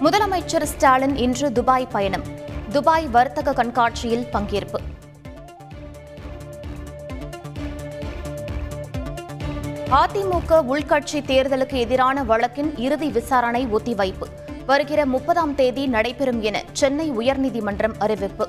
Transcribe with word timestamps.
முதலமைச்சர் 0.00 0.62
ஸ்டாலின் 0.62 1.16
இன்று 1.16 1.52
துபாய் 1.52 1.86
பயணம். 1.86 2.22
துபாய் 2.72 3.06
வர்த்தக 3.06 3.52
கண்காட்சியில் 3.52 4.26
பங்கேற்பு. 4.32 4.78
அதிமுக 9.90 10.50
உள்கட்சி 10.50 11.12
தேர்தலுக்கு 11.12 11.72
எதிரான 11.72 12.24
வழக்கின் 12.24 12.76
இறுதி 12.76 13.10
விசாரணை 13.10 13.66
ஒத்திவைப்பு. 13.66 14.28
வருகிற 14.66 15.06
முப்பதாம் 15.06 15.54
தேதி 15.54 15.86
நடைபெறும் 15.86 16.42
என 16.42 16.62
சென்னை 16.72 17.10
உயர்நீதிமன்றம் 17.10 17.94
அறிவிப்பு. 17.98 18.48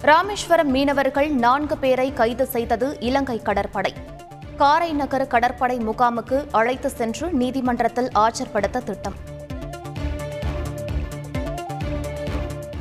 ராமேஸ்வரம் 0.00 0.70
மீனவர்கள் 0.70 1.30
நான்கு 1.30 1.78
பேரை 1.78 2.12
கைது 2.12 2.46
செய்தது 2.46 2.96
இலங்கை 3.00 3.42
கடற்படை. 3.42 4.10
காரை 4.62 4.92
நகர் 4.92 5.26
கடற்படை 5.26 5.78
முகாமுக்கு 5.78 6.46
அழைத்து 6.50 6.90
சென்று 6.90 7.32
நீதிமன்றத்தில் 7.32 8.08
ஆஜர்படுத்த 8.14 8.82
திட்டம். 8.82 9.14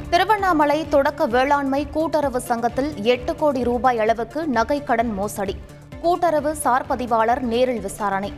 திருவண்ணாமலை 0.10 0.88
தொடக்க 0.88 1.26
வேளாண்மை 1.26 1.88
கூட்டுறவு 1.90 2.42
சங்கத்தில் 2.42 3.04
எட்டு 3.04 3.36
கோடி 3.36 3.64
ரூபாய் 3.64 4.00
அளவுக்கு 4.00 4.48
நகை 4.48 4.84
கடன் 4.84 5.14
மோசடி. 5.14 5.56
கூட்டுறவு 6.02 6.56
சார் 6.56 6.86
பதிவாளர் 6.88 7.42
நேரில் 7.42 7.82
விசாரணை. 7.82 8.34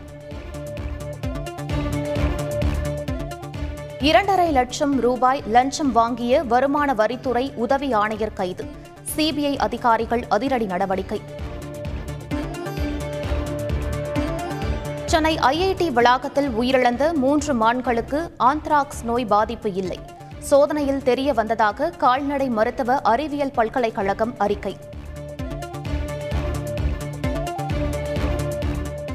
இரண்டரை 4.00 4.52
லட்சம் 4.52 5.00
ரூபாய் 5.00 5.44
லஞ்சம் 5.48 5.92
வாங்கிய 5.92 6.44
வருமான 6.44 6.94
வரித்துறை 6.94 7.56
உதவி 7.56 7.94
ஆணையர் 7.94 8.34
கைது. 8.34 8.66
சிபிஐ 9.16 9.58
அதிகாரிகள் 9.58 10.26
அதிரடி 10.30 10.66
நடவடிக்கை. 10.66 11.22
சென்னை 15.14 15.38
ஐஐடி 15.38 15.92
வளாகத்தில் 15.92 16.50
உயிரிழந்த 16.50 17.14
மூன்று 17.14 17.54
மான்களுக்கு 17.54 18.30
ஆந்த்ராக்ஸ் 18.40 19.04
நோய் 19.04 19.26
பாதிப்பு 19.26 19.74
இல்லை. 19.74 20.00
சோதனையில் 20.40 21.04
தெரிய 21.04 21.34
வந்ததாக 21.34 21.90
கால்நடை 21.90 22.50
மருத்துவ 22.50 23.02
அறிவியல் 23.02 23.52
பல்கலைக்கழகம் 23.52 24.36
அறிக்கை. 24.38 24.78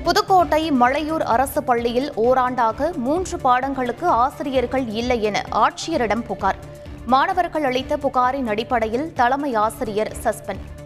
புதுக்கோட்டை 0.03 0.73
மலையூர் 0.73 1.23
அரசு 1.23 1.63
பள்ளியில் 1.63 2.13
ஓராண்டாக 2.15 2.97
மூன்று 2.97 3.39
பாடங்களுக்கு 3.39 4.05
ஆசிரியர்கள் 4.05 4.87
இல்லை 4.87 5.23
என 5.23 5.45
ஆட்சியரிடம் 5.51 6.25
புகார். 6.27 6.57
மாணவர்கள் 7.07 7.65
அளித்த 7.65 7.97
புகாரின் 7.97 8.47
அடிப்படையில் 8.47 9.13
தலைமை 9.13 9.55
ஆசிரியர் 9.55 10.13
சஸ்பெண்ட். 10.25 10.78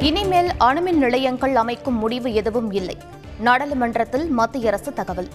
இனிமேல் 0.00 0.48
அணுமின் 0.60 0.92
நிலையங்கள் 0.92 1.56
அமைக்கும் 1.56 1.98
முடிவு 1.98 2.34
எதுவும் 2.34 2.70
இல்லை. 2.70 2.96
நாடாளுமன்றத்தில் 3.38 4.28
மத்திய 4.28 4.68
அரசு 4.68 4.92
தகவல். 4.92 5.28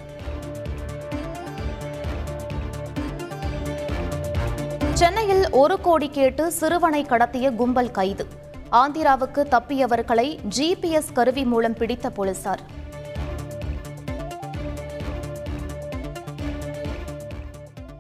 சென்னையில் 4.93 5.49
ஒரு 5.49 5.81
கோடி 5.81 6.09
கேட்டு 6.09 6.51
சிறுவனை 6.51 7.05
கடத்திய 7.05 7.55
கும்பல் 7.55 7.91
கைது. 7.91 8.27
ஆந்திராவுக்கு 8.71 9.45
தப்பியவர்களை 9.51 10.37
ஜிபிஎஸ் 10.57 11.13
கருவி 11.13 11.43
மூலம் 11.43 11.73
பிடித்த 11.73 12.09
போலீசார். 12.09 12.61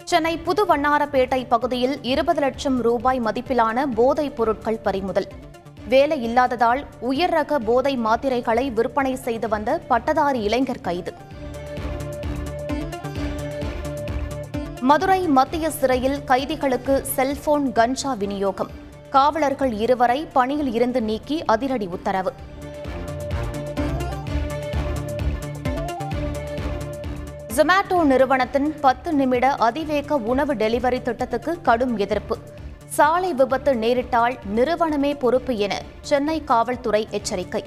சென்னை 0.03 0.37
புது 0.37 0.65
வண்ணாரப்பேட்டை 0.65 1.45
பகுதியில் 1.47 2.01
இருபது 2.01 2.39
லட்சம் 2.39 2.81
ரூபாய் 2.81 3.21
மதிப்பிலான 3.21 3.85
போதைப் 3.95 4.35
பொருட்கள் 4.35 4.79
பறிமுதல். 4.79 5.27
வேலை 5.93 6.17
இல்லாததால் 6.27 6.81
உயர் 7.09 7.33
ரக 7.35 7.57
போதை 7.67 7.93
மாத்திரைகளை 8.05 8.63
விற்பனை 8.77 9.13
செய்து 9.25 9.47
வந்த 9.53 9.69
பட்டதாரி 9.89 10.39
இளைஞர் 10.47 10.85
கைது. 10.87 11.11
மதுரை 14.89 15.19
மத்திய 15.37 15.65
சிறையில் 15.79 16.17
கைதிகளுக்கு 16.23 16.95
செல்போன் 17.15 17.65
கஞ்சா 17.71 18.13
விநியோகம். 18.21 18.71
காவலர்கள் 19.15 19.73
இருவரை 19.85 20.19
பணியில் 20.37 20.71
இருந்து 20.77 21.01
நீக்கி 21.09 21.37
அதிரடி 21.55 21.89
உத்தரவு. 21.97 22.33
ஜொமேட்டோ 27.57 27.99
நிறுவனத்தின் 28.11 28.69
பத்து 28.79 29.11
நிமிட 29.13 29.45
அதிவேக 29.67 30.15
உணவு 30.33 30.55
டெலிவரி 30.63 31.01
திட்டத்துக்கு 31.01 31.53
கடும் 31.61 31.95
எதிர்ப்பு. 31.97 32.37
சாலை 32.95 33.33
விபத்து 33.33 33.73
நேரிட்டால் 33.73 34.35
நிறுவனமே 34.45 35.15
பொறுப்பு 35.15 35.57
என 35.57 35.81
சென்னை 36.01 36.43
காவல்துறை 36.43 37.07
எச்சரிக்கை. 37.11 37.63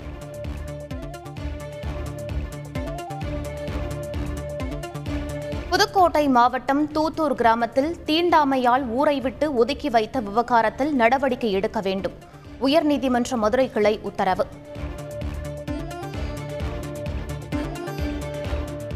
புதுக்கோட்டை 5.71 6.29
மாவட்டம் 6.29 6.93
தூத்தூர் 6.93 7.35
கிராமத்தில் 7.35 7.97
தீண்டாமையால் 8.07 8.91
ஊரை 8.91 9.21
விட்டு 9.21 9.55
ஒதுக்கி 9.55 9.91
வைத்த 9.91 10.21
விவகாரத்தில் 10.21 10.95
நடவடிக்கை 10.95 11.53
எடுக்க 11.53 11.81
வேண்டும். 11.81 12.13
உயர்நீதிமன்ற 12.61 13.37
மதுரை 13.37 13.71
கிளை 13.71 13.99
உத்தரவு. 14.03 14.47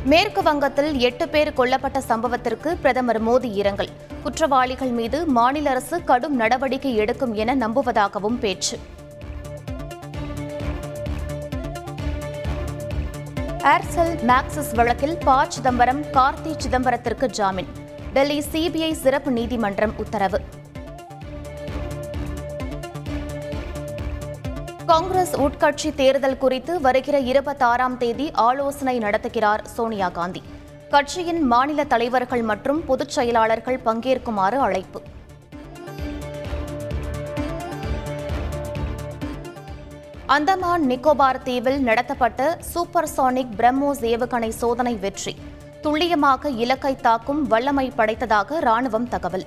மேற்கு 0.04 0.42
வங்கத்தில் 0.42 0.98
எட்டு 0.98 1.28
பேர் 1.28 1.52
கொல்லப்பட்ட 1.56 1.98
சம்பவத்திற்கு 2.08 2.76
பிரதமர் 2.80 3.26
மோடி 3.26 3.52
இரங்கல். 3.54 3.88
குற்றவாளிகள் 4.22 4.90
மீது 4.90 5.26
மாநில 5.26 5.70
அரசு 5.70 6.04
கடும் 6.04 6.36
நடவடிக்கை 6.36 6.94
எடுக்கும் 6.96 7.34
என 7.34 7.54
நம்புவதாகவும் 7.56 8.38
பேச்சு. 8.38 8.78
ஏர்செல் 13.74 14.14
மேக்சிஸ் 14.30 14.74
வழக்கில் 14.74 15.16
ப 15.24 15.44
சிதம்பரம் 15.48 16.02
கார்த்தி 16.04 16.52
சிதம்பரத்திற்கு 16.56 17.28
ஜாமீன். 17.28 17.70
டெல்லி 18.12 18.38
சிபிஐ 18.52 18.92
சிறப்பு 18.92 19.30
நீதிமன்றம் 19.30 19.94
உத்தரவு. 19.96 20.40
காங்கிரஸ் 24.86 25.36
உட்கட்சி 25.36 25.94
தேர்தல் 25.94 26.38
குறித்து 26.38 26.80
வருகிற 26.80 27.18
இருபத்தாறாம் 27.18 27.96
தேதி 27.96 28.30
ஆலோசனை 28.30 28.98
நடத்துகிறார் 28.98 29.64
சோனியா 29.64 30.08
காந்தி. 30.08 30.42
கட்சியின் 30.92 31.40
மாநில 31.42 31.84
தலைவர்கள் 31.84 32.42
மற்றும் 32.42 32.84
பொதுச் 32.84 33.08
செயலாளர்கள் 33.08 33.80
பங்கேற்குமாறு 33.84 34.56
அழைப்பு. 34.66 35.00
அந்தமான் 40.26 40.90
நிக்கோபார் 40.90 41.42
தீவில் 41.42 41.80
நடத்தப்பட்ட 41.80 42.58
சூப்பர்சானிக் 42.74 43.52
பிரம்மோஸ் 43.56 44.02
ஏவுகணை 44.12 44.48
சோதனை 44.48 44.94
வெற்றி. 44.94 45.36
துல்லியமாக 45.82 46.50
இலக்கை 46.50 46.96
தாக்கும் 46.96 47.42
வல்லமை 47.46 47.92
படைத்ததாக 47.96 48.60
ராணுவம் 48.60 49.08
தகவல். 49.08 49.46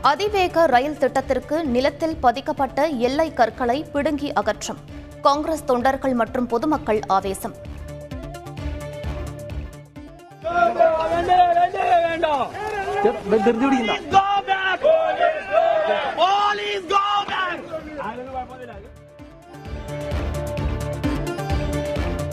அதிவேக 0.00 0.66
ரயில் 0.66 0.98
திட்டத்திற்கு 0.98 1.64
நிலத்தில் 1.64 2.16
பதிக்கப்பட்ட 2.16 2.86
எல்லை 2.86 3.32
கற்களை 3.32 3.86
பிடுங்கி 3.92 4.32
அகற்றம். 4.32 4.91
காங்கிரஸ் 5.26 5.68
தொண்டர்கள் 5.70 6.14
மற்றும் 6.20 6.46
பொதுமக்கள் 6.52 7.00
ஆவேசம். 7.16 7.54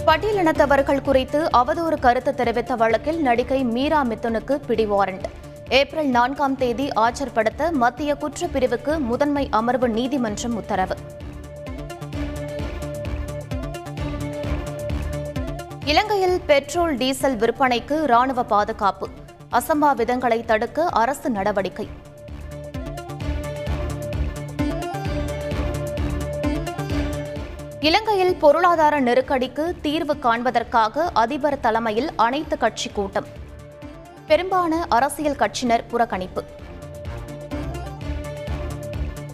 பட்டியலினத்தவர்கள் 0.09 1.01
குறித்து 1.01 1.39
அவதூறு 1.57 1.97
கருத்து 1.99 2.31
தெரிவித்த 2.35 2.75
வழக்கில் 2.75 3.19
நடிகை 3.21 3.59
மீரா 3.75 3.99
மித்துனுக்கு 4.05 4.55
பிடி 4.67 4.85
வாரண்ட். 4.93 5.27
ஏப்ரல் 5.69 6.11
நான்காம் 6.17 6.57
தேதி 6.61 6.87
ஆஜர்படுத்த 7.05 7.71
மத்திய 7.83 8.17
குற்றப்பிரிவுக்கு 8.21 8.93
முதன்மை 9.11 9.47
அமர்வு 9.51 9.89
நீதிமன்றம் 9.89 10.55
உத்தரவு. 10.55 10.97
இலங்கையில் 15.89 16.41
பெட்ரோல் 16.41 16.97
டீசல் 16.97 17.37
விற்பனைக்கு 17.37 17.95
ராணுவ 18.03 18.43
பாதுகாப்பு. 18.43 19.07
அசம்பாவிதங்களை 19.51 20.45
தடுக்க 20.45 20.85
அரசு 21.01 21.29
நடவடிக்கை. 21.29 21.87
இலங்கையில் 27.79 28.35
பொருளாதார 28.35 28.99
நெருக்கடிக்கு 28.99 29.65
தீர்வு 29.81 30.17
காண்பதற்காக 30.17 31.09
அதிபர் 31.13 31.59
தலைமையில் 31.59 32.09
அனைத்து 32.15 32.57
கட்சி 32.57 32.89
கூட்டம். 32.89 33.27
பெரும்பாலான 34.27 34.85
அரசியல் 34.89 35.41
கட்சியினர் 35.43 35.87
புறக்கணிப்பு. 35.91 36.43